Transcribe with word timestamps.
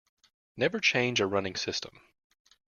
Never 0.57 0.79
change 0.79 1.21
a 1.21 1.27
running 1.27 1.55
system. 1.55 2.01